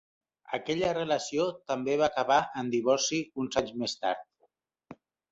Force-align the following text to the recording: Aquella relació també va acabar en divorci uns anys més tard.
Aquella 0.57 0.87
relació 0.97 1.43
també 1.71 1.97
va 2.01 2.07
acabar 2.07 2.37
en 2.61 2.71
divorci 2.75 3.19
uns 3.43 3.57
anys 3.61 3.75
més 3.83 3.95
tard. 4.07 4.99